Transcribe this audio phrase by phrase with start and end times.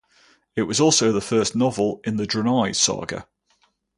[0.55, 3.27] It was also the first novel in The Drenai saga.